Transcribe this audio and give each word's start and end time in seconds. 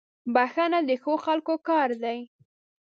•بښنه 0.33 0.79
د 0.89 0.91
ښو 1.01 1.13
خلکو 1.25 1.53
کار 1.69 1.89
دی. 2.03 2.19